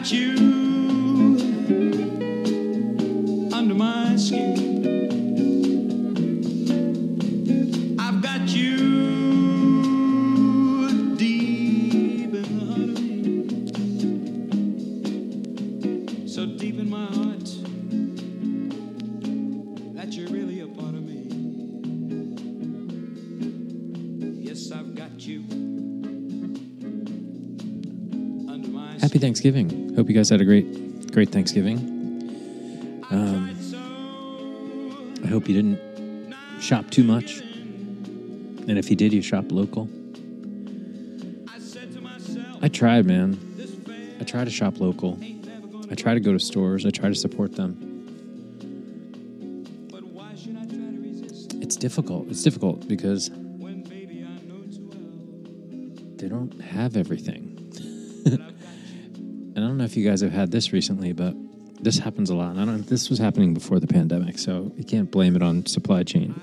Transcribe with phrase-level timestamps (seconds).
[0.00, 0.34] got you
[3.52, 4.56] under my skin.
[8.00, 8.78] I've got you
[11.18, 13.02] deep in the heart of
[15.82, 16.26] me.
[16.26, 17.44] So deep in my heart
[19.96, 21.26] that you're really a part of me.
[24.42, 25.44] Yes, I've got you
[29.00, 29.79] Happy Thanksgiving.
[29.96, 31.78] Hope you guys had a great, great Thanksgiving.
[33.10, 33.50] Um,
[35.24, 37.40] I hope you didn't shop too much.
[37.40, 39.88] And if you did, you shop local.
[42.62, 43.38] I tried, man.
[44.20, 45.18] I try to shop local.
[45.90, 46.86] I try to go to stores.
[46.86, 47.86] I try to support them.
[51.60, 52.28] It's difficult.
[52.28, 53.30] It's difficult because
[56.16, 57.56] they don't have everything.
[59.60, 61.34] and I don't know if you guys have had this recently, but
[61.84, 62.52] this happens a lot.
[62.52, 62.86] And I don't.
[62.86, 66.40] This was happening before the pandemic, so you can't blame it on supply chain.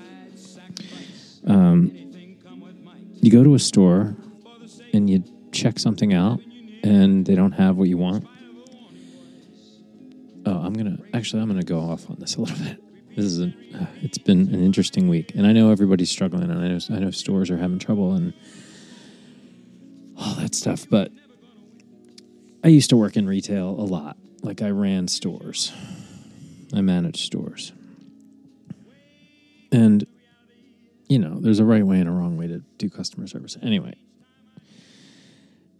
[1.44, 1.90] Um,
[3.20, 4.14] you go to a store
[4.92, 6.38] and you check something out,
[6.84, 8.24] and they don't have what you want.
[10.46, 11.42] Oh, I'm gonna actually.
[11.42, 12.80] I'm gonna go off on this a little bit.
[13.16, 13.46] This is a.
[13.74, 17.00] Uh, it's been an interesting week, and I know everybody's struggling, and I know I
[17.00, 18.32] know stores are having trouble, and
[20.16, 20.86] all that stuff.
[20.88, 21.10] But
[22.62, 24.16] I used to work in retail a lot.
[24.42, 25.72] Like I ran stores,
[26.74, 27.72] I managed stores.
[29.70, 30.06] And,
[31.08, 33.56] you know, there's a right way and a wrong way to do customer service.
[33.62, 33.94] Anyway,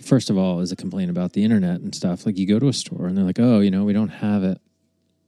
[0.01, 2.27] first of all, is a complaint about the internet and stuff.
[2.27, 4.45] Like you go to a store and they're like, oh, you know, we don't have
[4.45, 4.61] it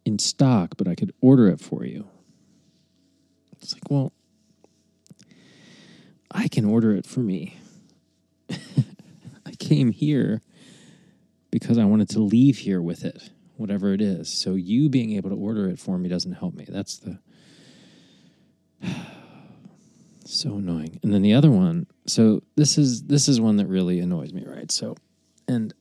[0.05, 2.07] in stock, but I could order it for you.
[3.63, 4.13] It's like, well,
[6.31, 7.59] I can order it for me.
[8.51, 10.43] I came here
[11.51, 14.29] because I wanted to leave here with it, whatever it is.
[14.29, 16.67] So you being able to order it for me doesn't help me.
[16.69, 17.19] That's the
[20.25, 21.01] so annoying.
[21.03, 24.45] And then the other one, so this is this is one that really annoys me,
[24.47, 24.71] right?
[24.71, 24.97] So
[25.49, 25.75] and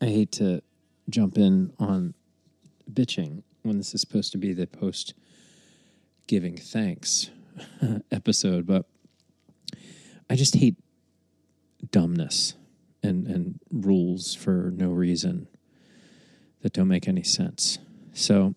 [0.00, 0.62] I hate to
[1.08, 2.14] jump in on
[2.90, 5.14] bitching when this is supposed to be the post
[6.26, 7.30] giving thanks
[8.12, 8.86] episode, but
[10.28, 10.76] I just hate
[11.90, 12.54] dumbness
[13.02, 15.48] and and rules for no reason
[16.62, 17.78] that don't make any sense.
[18.12, 18.54] So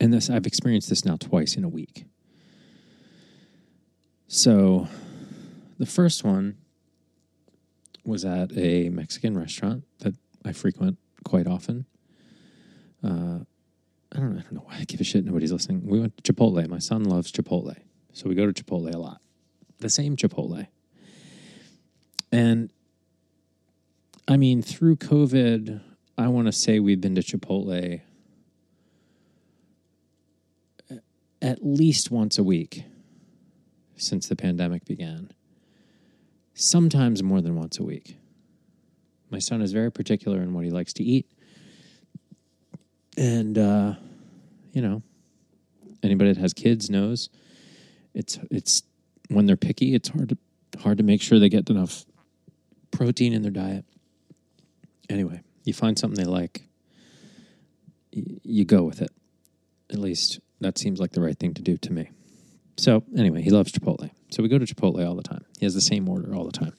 [0.00, 2.04] and this I've experienced this now twice in a week.
[4.26, 4.88] So
[5.78, 6.58] the first one
[8.04, 10.14] was at a Mexican restaurant that
[10.44, 11.86] I frequent quite often.
[13.02, 13.40] Uh,
[14.12, 15.24] I don't, I don't know why I give a shit.
[15.24, 15.86] Nobody's listening.
[15.86, 16.66] We went to Chipotle.
[16.68, 17.76] My son loves Chipotle,
[18.12, 19.20] so we go to Chipotle a lot.
[19.78, 20.66] The same Chipotle.
[22.30, 22.70] And
[24.26, 25.80] I mean, through COVID,
[26.16, 28.00] I want to say we've been to Chipotle
[31.40, 32.84] at least once a week
[33.96, 35.30] since the pandemic began.
[36.54, 38.18] Sometimes more than once a week.
[39.30, 41.26] My son is very particular in what he likes to eat.
[43.16, 43.94] And, uh,
[44.72, 45.02] you know,
[46.02, 47.28] anybody that has kids knows
[48.14, 48.82] it's, it's,
[49.28, 50.38] when they're picky, it's hard to,
[50.80, 52.04] hard to make sure they get enough
[52.90, 53.84] protein in their diet.
[55.08, 56.62] Anyway, you find something they like,
[58.10, 59.10] you go with it.
[59.90, 62.10] At least that seems like the right thing to do to me.
[62.76, 64.10] So, anyway, he loves Chipotle.
[64.30, 65.44] So we go to Chipotle all the time.
[65.58, 66.74] He has the same order all the time.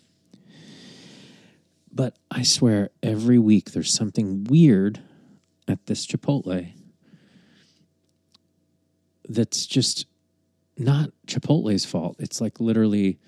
[1.92, 5.02] But I swear, every week there's something weird
[5.68, 6.72] at this Chipotle
[9.28, 10.06] that's just
[10.78, 12.16] not Chipotle's fault.
[12.20, 13.20] It's like literally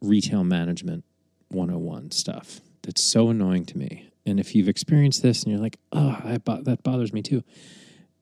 [0.00, 1.04] retail management
[1.52, 4.10] 101 stuff that's so annoying to me.
[4.26, 7.42] And if you've experienced this and you're like, oh, bo- that bothers me too,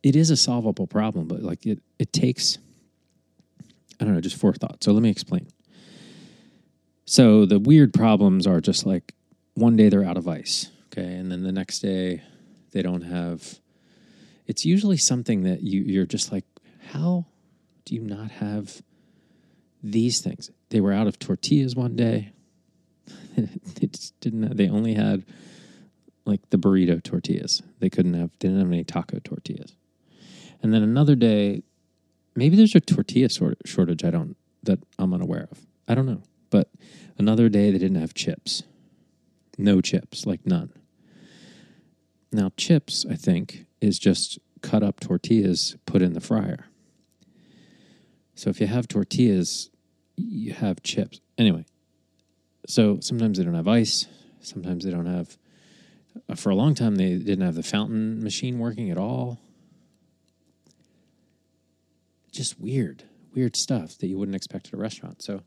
[0.02, 2.58] it is a solvable problem, but like it, it takes,
[4.00, 4.82] I don't know, just forethought.
[4.82, 5.48] So let me explain.
[7.04, 9.14] So the weird problems are just like
[9.54, 12.22] one day they're out of ice, okay, and then the next day
[12.72, 13.58] they don't have.
[14.46, 16.44] It's usually something that you you're just like,
[16.92, 17.26] how
[17.84, 18.80] do you not have
[19.82, 20.50] these things?
[20.70, 22.32] They were out of tortillas one day.
[24.20, 24.56] Didn't.
[24.56, 25.24] They only had
[26.24, 27.62] like the burrito tortillas.
[27.78, 28.36] They couldn't have.
[28.38, 29.76] Didn't have any taco tortillas.
[30.62, 31.62] And then another day,
[32.34, 34.04] maybe there's a tortilla shortage.
[34.04, 35.66] I don't that I'm unaware of.
[35.88, 36.22] I don't know.
[36.50, 36.70] But
[37.18, 38.64] another day they didn't have chips.
[39.56, 40.72] No chips, like none.
[42.32, 46.66] Now chips, I think, is just cut up tortillas put in the fryer.
[48.34, 49.70] So if you have tortillas,
[50.16, 51.20] you have chips.
[51.36, 51.64] Anyway,
[52.70, 54.06] so sometimes they don't have ice.
[54.40, 55.36] Sometimes they don't have
[56.28, 59.38] Uh, For a long time, they didn't have the fountain machine working at all.
[62.32, 65.22] Just weird, weird stuff that you wouldn't expect at a restaurant.
[65.22, 65.42] So,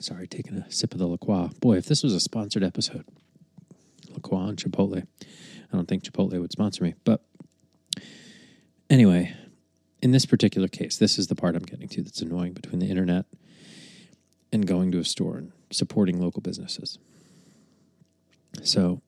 [0.00, 1.50] sorry, taking a sip of the La Croix.
[1.60, 3.04] Boy, if this was a sponsored episode,
[4.10, 6.94] La Croix and Chipotle, I don't think Chipotle would sponsor me.
[7.04, 7.22] But
[8.88, 9.34] anyway,
[10.00, 12.88] in this particular case, this is the part I'm getting to that's annoying between the
[12.88, 13.26] internet
[14.54, 16.98] and going to a store and supporting local businesses.
[18.62, 19.02] So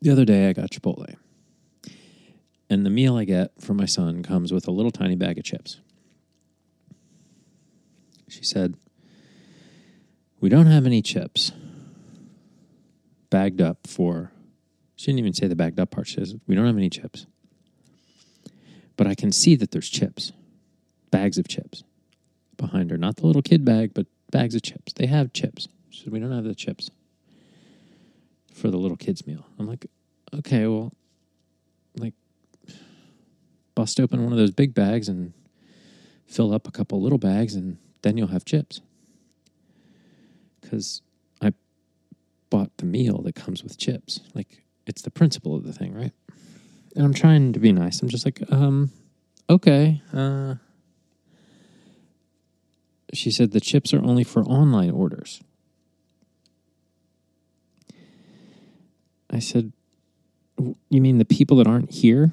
[0.00, 1.16] the other day I got Chipotle.
[2.68, 5.44] And the meal I get for my son comes with a little tiny bag of
[5.44, 5.80] chips.
[8.28, 8.76] She said,
[10.40, 11.50] We don't have any chips
[13.28, 14.30] bagged up for.
[14.94, 16.06] She didn't even say the bagged up part.
[16.06, 17.26] She says, We don't have any chips.
[18.96, 20.30] But I can see that there's chips,
[21.10, 21.82] bags of chips
[22.60, 22.98] behind her.
[22.98, 24.92] Not the little kid bag, but bags of chips.
[24.92, 25.68] They have chips.
[25.90, 26.90] She said, We don't have the chips
[28.54, 29.46] for the little kids' meal.
[29.58, 29.86] I'm like,
[30.32, 30.92] Okay, well,
[31.96, 32.14] like,
[33.74, 35.32] bust open one of those big bags and
[36.26, 38.80] fill up a couple little bags, and then you'll have chips.
[40.60, 41.02] Because
[41.42, 41.52] I
[42.48, 44.20] bought the meal that comes with chips.
[44.34, 46.12] Like, it's the principle of the thing, right?
[46.94, 48.02] And I'm trying to be nice.
[48.02, 48.90] I'm just like, um,
[49.48, 50.00] okay.
[50.12, 50.54] Uh,
[53.12, 55.40] she said the chips are only for online orders.
[59.28, 59.72] I said,
[60.58, 62.32] You mean the people that aren't here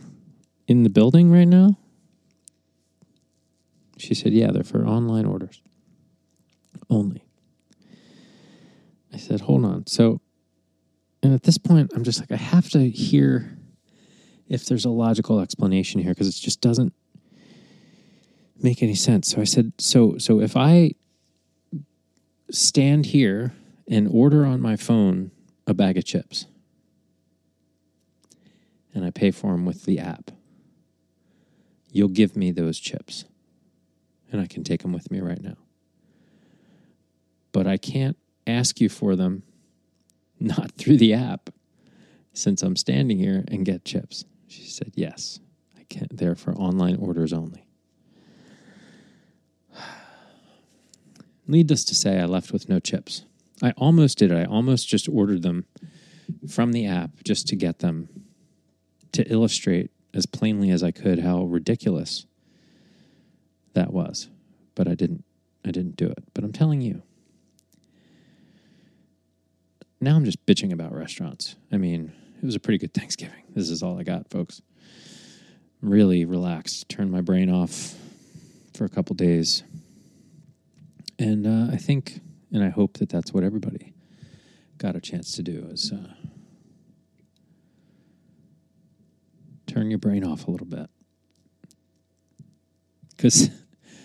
[0.67, 1.77] in the building right now?
[3.97, 5.61] She said, Yeah, they're for online orders
[6.89, 7.23] only.
[9.13, 9.87] I said, Hold on.
[9.87, 10.21] So,
[11.23, 13.57] and at this point, I'm just like, I have to hear
[14.47, 16.93] if there's a logical explanation here because it just doesn't
[18.61, 19.29] make any sense.
[19.29, 20.91] So I said, So, so if I
[22.51, 23.53] stand here
[23.89, 25.31] and order on my phone
[25.65, 26.45] a bag of chips
[28.93, 30.31] and I pay for them with the app,
[31.91, 33.25] you'll give me those chips
[34.31, 35.57] and I can take them with me right now.
[37.51, 39.43] But I can't ask you for them
[40.39, 41.49] not through the app
[42.33, 44.25] since I'm standing here and get chips.
[44.47, 45.39] She said, Yes,
[45.77, 46.15] I can't.
[46.15, 47.66] They're for online orders only.
[51.47, 53.23] Needless to say, I left with no chips.
[53.63, 54.37] I almost did it.
[54.37, 55.65] I almost just ordered them
[56.47, 58.09] from the app just to get them
[59.13, 62.25] to illustrate as plainly as I could how ridiculous
[63.73, 64.29] that was.
[64.75, 65.23] But I didn't
[65.65, 66.23] I didn't do it.
[66.33, 67.01] But I'm telling you.
[69.99, 71.55] Now I'm just bitching about restaurants.
[71.71, 73.43] I mean, it was a pretty good Thanksgiving.
[73.55, 74.61] This is all I got, folks.
[75.81, 77.95] Really relaxed, turned my brain off
[78.75, 79.63] for a couple days.
[81.19, 82.21] And uh, I think
[82.51, 83.93] and I hope that that's what everybody
[84.77, 86.13] got a chance to do is uh,
[89.65, 90.89] turn your brain off a little bit.
[93.09, 93.49] Because,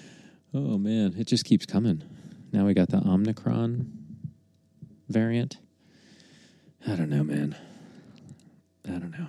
[0.54, 2.02] oh man, it just keeps coming.
[2.52, 3.92] Now we got the Omicron
[5.08, 5.58] variant.
[6.86, 7.54] I don't know, man.
[8.86, 9.28] I don't know.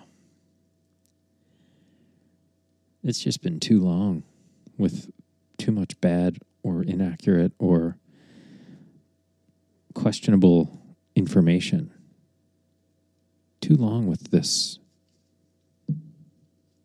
[3.04, 4.24] It's just been too long
[4.78, 5.12] with
[5.58, 7.98] too much bad or inaccurate or
[9.94, 10.82] questionable
[11.16, 11.92] information.
[13.62, 14.80] Too long with this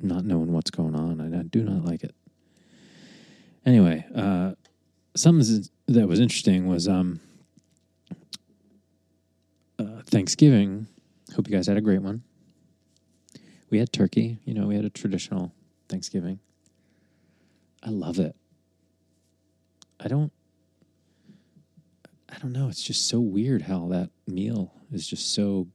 [0.01, 1.35] not knowing what's going on.
[1.35, 2.15] I do not like it.
[3.67, 4.53] Anyway, uh,
[5.17, 7.21] something that was interesting was um,
[9.79, 10.87] uh, Thanksgiving.
[11.35, 12.23] Hope you guys had a great one.
[13.71, 14.39] We had turkey.
[14.45, 15.53] You know, we had a traditional
[15.89, 16.39] Thanksgiving.
[17.83, 18.35] I love it.
[20.01, 20.33] I don't.
[22.31, 22.69] I don't know.
[22.69, 25.67] It's just so weird how that meal is just so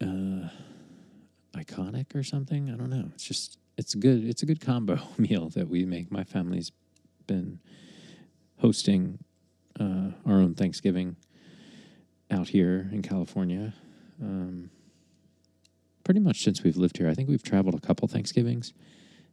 [0.00, 0.48] uh,
[1.54, 2.70] iconic or something.
[2.70, 3.10] I don't know.
[3.14, 4.24] It's just it's good.
[4.24, 6.10] It's a good combo meal that we make.
[6.10, 6.72] My family's
[7.26, 7.60] been
[8.58, 9.18] hosting
[9.78, 11.16] uh, our own Thanksgiving
[12.30, 13.74] out here in California.
[14.20, 14.70] Um,
[16.04, 17.08] pretty much since we've lived here.
[17.08, 18.72] I think we've traveled a couple Thanksgivings,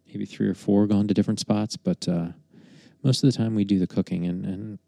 [0.08, 2.28] maybe three or four, gone to different spots, but uh,
[3.04, 4.80] most of the time we do the cooking and, and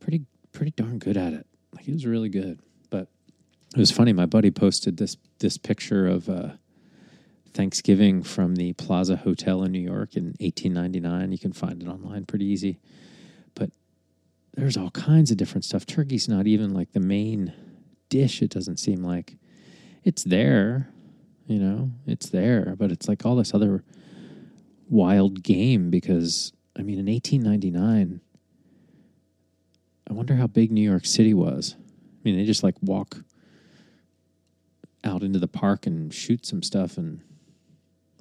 [0.00, 1.46] pretty pretty darn good at it.
[1.74, 2.60] Like it was really good.
[2.90, 3.08] But
[3.74, 4.12] it was funny.
[4.12, 6.50] My buddy posted this this picture of uh,
[7.52, 11.32] Thanksgiving from the Plaza Hotel in New York in 1899.
[11.32, 12.78] You can find it online pretty easy.
[13.54, 13.70] But
[14.54, 15.86] there's all kinds of different stuff.
[15.86, 17.52] Turkey's not even like the main
[18.08, 18.42] dish.
[18.42, 19.36] It doesn't seem like
[20.04, 20.88] it's there.
[21.46, 23.84] You know, it's there, but it's like all this other
[24.88, 28.20] wild game because I mean, in 1899,
[30.08, 31.76] I wonder how big New York City was.
[31.78, 33.18] I mean, they just like walk
[35.04, 37.20] out into the park and shoot some stuff and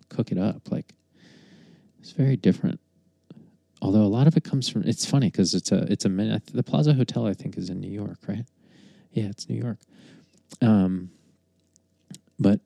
[0.09, 0.71] cook it up.
[0.71, 0.93] Like
[1.99, 2.79] it's very different.
[3.81, 6.09] Although a lot of it comes from, it's funny because it's a it's a
[6.53, 8.45] the Plaza Hotel I think is in New York, right?
[9.11, 9.79] Yeah, it's New York.
[10.61, 11.09] Um,
[12.39, 12.61] but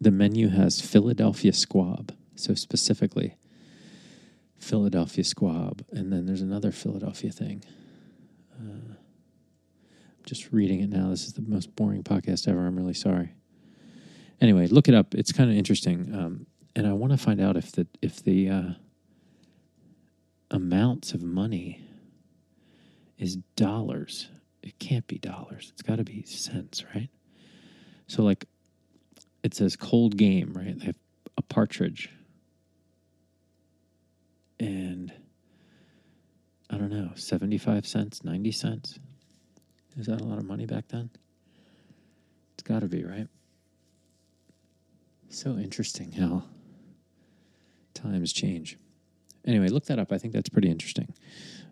[0.00, 3.36] the menu has Philadelphia squab, so specifically
[4.58, 7.62] Philadelphia squab, and then there's another Philadelphia thing.
[8.58, 8.94] Uh,
[10.24, 11.08] just reading it now.
[11.08, 12.66] This is the most boring podcast ever.
[12.66, 13.32] I'm really sorry.
[14.40, 15.14] Anyway, look it up.
[15.14, 16.46] It's kind of interesting, um,
[16.76, 18.70] and I want to find out if the if the uh,
[20.50, 21.82] amounts of money
[23.16, 24.28] is dollars.
[24.62, 25.70] It can't be dollars.
[25.72, 27.08] It's got to be cents, right?
[28.06, 28.44] So, like,
[29.42, 30.78] it says cold game, right?
[30.78, 30.96] They have
[31.36, 32.10] a partridge,
[34.58, 35.12] and
[36.70, 38.98] I don't know, seventy-five cents, ninety cents.
[39.96, 41.10] Is that a lot of money back then?
[42.54, 43.28] It's got to be, right?
[45.28, 46.44] So interesting how
[47.94, 48.78] times change.
[49.46, 50.12] Anyway, look that up.
[50.12, 51.14] I think that's pretty interesting.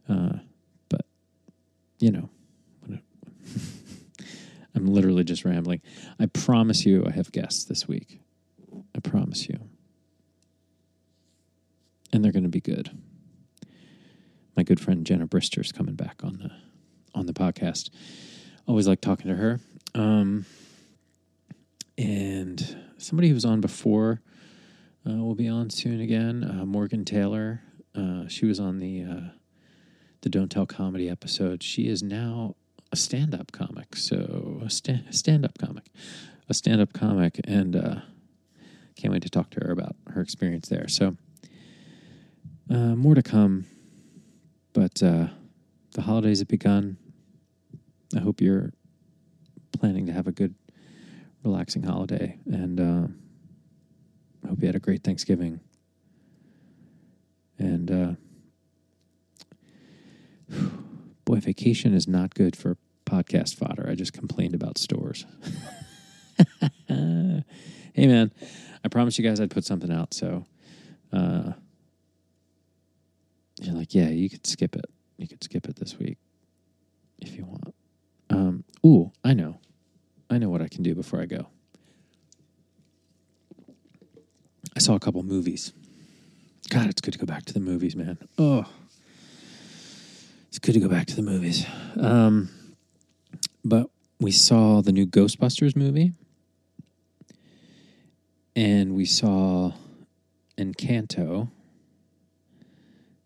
[0.08, 0.38] Uh,
[0.88, 1.06] but,
[1.98, 2.30] you know,
[4.76, 5.80] I'm literally just rambling.
[6.20, 8.20] I promise you, I have guests this week.
[8.94, 9.58] I promise you.
[12.12, 12.90] And they're going to be good.
[14.56, 16.50] My good friend Jenna Brister is coming back on the
[17.14, 17.90] on the podcast.
[18.66, 19.60] Always like talking to her.
[19.94, 20.44] Um,
[21.96, 24.20] and somebody who was on before
[25.08, 26.44] uh, will be on soon again.
[26.44, 27.62] Uh, Morgan Taylor.
[27.94, 29.30] Uh, she was on the uh,
[30.20, 31.62] the Don't Tell comedy episode.
[31.62, 32.56] She is now
[32.96, 33.94] a stand up comic.
[33.94, 35.84] So a sta- stand up comic,
[36.48, 37.96] a stand up comic, and uh,
[38.96, 40.88] can't wait to talk to her about her experience there.
[40.88, 41.14] So
[42.70, 43.66] uh, more to come,
[44.72, 45.26] but uh,
[45.92, 46.96] the holidays have begun.
[48.16, 48.72] I hope you're
[49.78, 50.54] planning to have a good,
[51.44, 53.08] relaxing holiday, and uh,
[54.42, 55.60] I hope you had a great Thanksgiving.
[57.58, 58.12] And uh,
[61.26, 63.88] boy, vacation is not good for podcast fodder.
[63.88, 65.24] I just complained about stores.
[66.88, 67.42] hey,
[67.96, 68.30] man,
[68.84, 70.12] I promised you guys I'd put something out.
[70.12, 70.44] So,
[71.12, 71.52] uh,
[73.60, 74.86] you're like, yeah, you could skip it.
[75.16, 76.18] You could skip it this week
[77.20, 77.74] if you want.
[78.28, 79.60] Um, ooh, I know.
[80.28, 81.46] I know what I can do before I go.
[84.74, 85.72] I saw a couple movies.
[86.68, 88.18] God, it's good to go back to the movies, man.
[88.36, 88.66] Oh,
[90.48, 91.64] it's good to go back to the movies.
[91.98, 92.50] Um,
[93.68, 96.12] but we saw the new Ghostbusters movie,
[98.54, 99.72] and we saw
[100.56, 101.50] Encanto,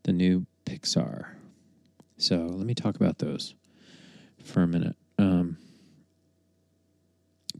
[0.05, 1.27] the new Pixar.
[2.17, 3.55] So let me talk about those
[4.43, 4.97] for a minute.
[5.19, 5.59] Um,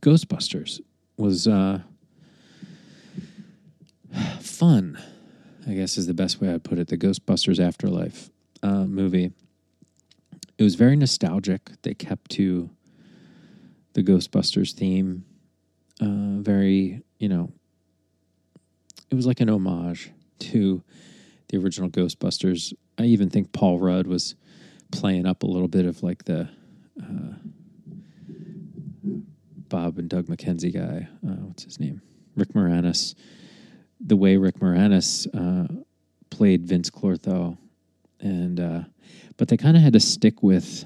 [0.01, 0.81] Ghostbusters
[1.19, 1.81] was uh,
[4.41, 4.99] fun,
[5.69, 6.89] I guess is the best way I'd put it.
[6.89, 8.31] The Ghostbusters Afterlife
[8.63, 9.33] uh, movie.
[10.61, 11.71] It was very nostalgic.
[11.81, 12.69] They kept to
[13.95, 15.25] the Ghostbusters theme.
[16.03, 17.51] Uh, very, you know,
[19.11, 20.83] it was like an homage to
[21.49, 22.75] the original Ghostbusters.
[22.99, 24.35] I even think Paul Rudd was
[24.93, 26.51] playing up a little bit of like the
[27.03, 27.35] uh,
[29.71, 31.09] Bob and Doug McKenzie guy.
[31.27, 32.03] Uh, what's his name?
[32.37, 33.15] Rick Moranis.
[33.99, 35.73] The way Rick Moranis uh,
[36.29, 37.57] played Vinz Clortho,
[38.21, 38.81] and uh,
[39.37, 40.85] but they kind of had to stick with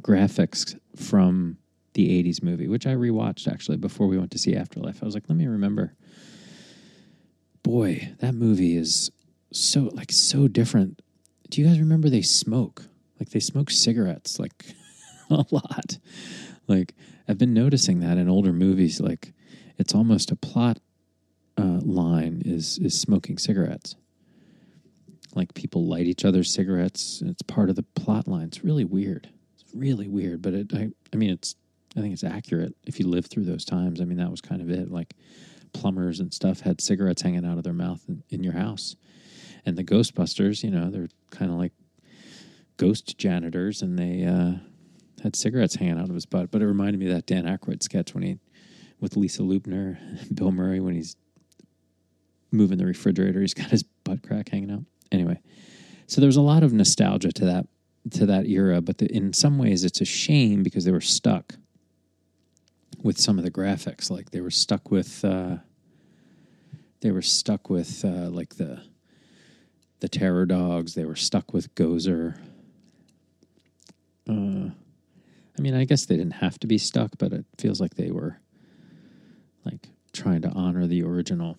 [0.00, 1.58] graphics from
[1.94, 5.02] the '80s movie, which I rewatched actually before we went to see Afterlife.
[5.02, 5.94] I was like, let me remember.
[7.62, 9.10] Boy, that movie is
[9.52, 11.02] so like so different.
[11.50, 12.84] Do you guys remember they smoke?
[13.18, 14.74] Like they smoke cigarettes like
[15.30, 15.98] a lot.
[16.68, 16.94] Like
[17.28, 19.32] I've been noticing that in older movies like
[19.78, 20.78] it's almost a plot
[21.58, 23.96] uh, line is is smoking cigarettes.
[25.36, 27.22] Like people light each other's cigarettes.
[27.24, 28.46] It's part of the plot line.
[28.46, 29.28] It's really weird.
[29.54, 31.54] It's really weird, but it I I mean it's
[31.96, 34.00] I think it's accurate if you live through those times.
[34.00, 34.90] I mean that was kind of it.
[34.90, 35.14] Like
[35.72, 38.96] plumbers and stuff had cigarettes hanging out of their mouth in, in your house.
[39.64, 41.72] And the Ghostbusters, you know, they're kind of like
[42.76, 44.58] ghost janitors and they uh,
[45.22, 46.50] had cigarettes hanging out of his butt.
[46.50, 48.38] But it reminded me of that Dan Aykroyd sketch when he,
[49.00, 49.98] with Lisa Loopner,
[50.34, 51.16] Bill Murray, when he's
[52.52, 54.84] moving the refrigerator, he's got his butt crack hanging out.
[55.12, 55.40] Anyway,
[56.06, 57.66] so there's a lot of nostalgia to that
[58.12, 61.54] to that era, but the, in some ways it's a shame because they were stuck
[63.02, 64.10] with some of the graphics.
[64.10, 65.56] Like they were stuck with uh,
[67.00, 68.82] they were stuck with uh, like the
[70.00, 70.94] the terror dogs.
[70.94, 72.38] They were stuck with Gozer.
[74.28, 74.70] Uh,
[75.58, 78.10] I mean, I guess they didn't have to be stuck, but it feels like they
[78.10, 78.40] were
[79.64, 81.58] like trying to honor the original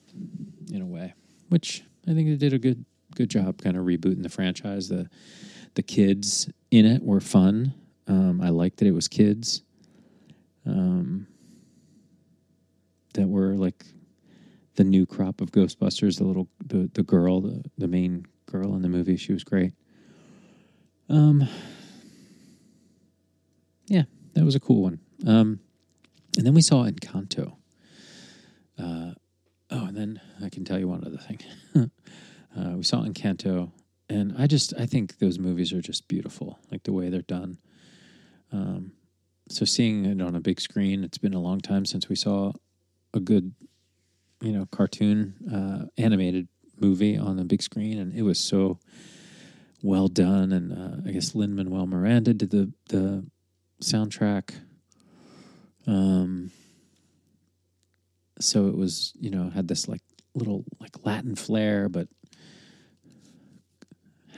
[0.72, 1.14] in a way,
[1.50, 2.86] which I think they did a good
[3.16, 4.90] good job kind of rebooting the franchise.
[4.90, 5.10] The
[5.76, 7.74] the kids in it were fun.
[8.08, 9.62] Um, I liked that it was kids
[10.66, 11.28] um,
[13.14, 13.86] that were like
[14.76, 16.18] the new crop of Ghostbusters.
[16.18, 19.74] The little the the girl, the the main girl in the movie, she was great.
[21.10, 21.48] Um,
[23.88, 25.00] yeah, that was a cool one.
[25.26, 25.60] Um,
[26.38, 27.56] and then we saw Encanto.
[28.78, 29.14] Uh,
[29.72, 31.40] oh, and then I can tell you one other thing.
[32.58, 33.72] uh, we saw Encanto,
[34.10, 37.58] and I just I think those movies are just beautiful, like the way they're done.
[38.52, 38.94] Um,
[39.50, 42.54] so seeing it on a big screen, it's been a long time since we saw
[43.14, 43.54] a good,
[44.42, 46.48] you know, cartoon uh, animated
[46.80, 48.80] movie on the big screen, and it was so
[49.82, 50.52] well done.
[50.52, 53.26] And uh, I guess Lin Manuel Miranda did the the
[53.82, 54.54] soundtrack.
[55.86, 56.52] Um,
[58.40, 60.02] so it was, you know, had this like
[60.34, 62.08] little like Latin flair, but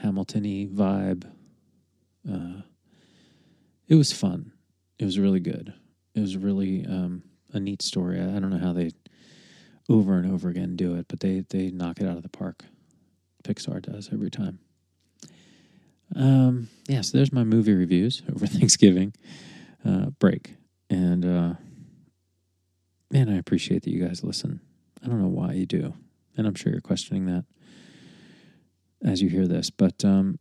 [0.02, 1.24] Hamilton-y vibe.
[2.30, 2.62] Uh,
[3.88, 4.52] it was fun.
[4.98, 5.74] It was really good.
[6.14, 8.20] It was really um, a neat story.
[8.20, 8.92] I, I don't know how they
[9.88, 12.64] over and over again do it, but they they knock it out of the park.
[13.44, 14.60] Pixar does every time.
[16.14, 19.14] Um, yeah, so there's my movie reviews over Thanksgiving
[19.84, 20.56] uh, break,
[20.88, 21.54] and uh,
[23.10, 24.60] man, I appreciate that you guys listen.
[25.02, 25.94] I don't know why you do,
[26.36, 27.44] and I'm sure you're questioning that
[29.04, 30.38] as you hear this, but um,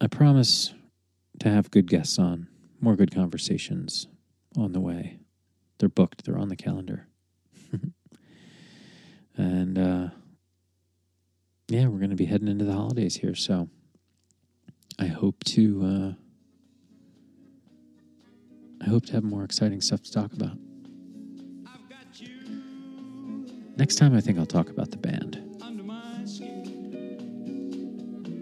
[0.00, 0.74] I promise
[1.40, 2.48] to have good guests on,
[2.80, 4.06] more good conversations
[4.56, 5.18] on the way.
[5.78, 6.24] They're booked.
[6.24, 7.06] They're on the calendar.
[9.36, 10.08] and uh,
[11.68, 13.68] yeah, we're going to be heading into the holidays here, so
[14.98, 15.84] I hope to.
[15.84, 16.12] Uh,
[18.80, 20.56] I hope to have more exciting stuff to talk about.
[23.76, 25.42] Next time, I think I'll talk about the band,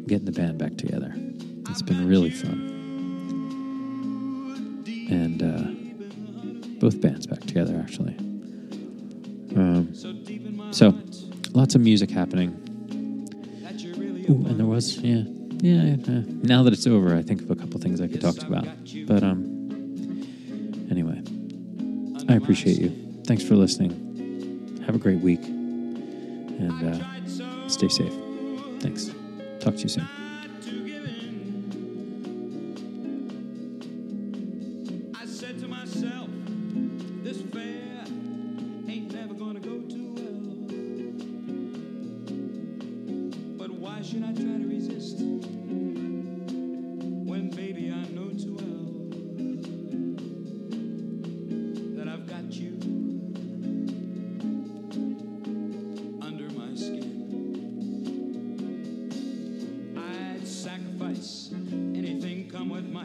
[0.07, 1.12] getting the band back together.
[1.69, 2.73] It's been really fun,
[5.11, 8.16] and uh, both bands back together actually.
[9.57, 9.88] Um,
[10.73, 10.95] So
[11.53, 12.51] lots of music happening.
[14.29, 15.23] Ooh, and there was, yeah,
[15.61, 15.97] yeah.
[16.09, 18.66] uh, now that it's over, I think of a couple things I could talk about.
[19.07, 19.45] But um,
[20.90, 21.23] anyway,
[22.29, 22.90] I appreciate you.
[23.25, 24.83] Thanks for listening.
[24.85, 28.12] Have a great week, and uh, stay safe.
[28.81, 29.11] Thanks.
[29.66, 30.26] Talk to you soon.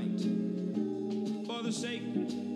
[0.01, 2.50] Come for the sake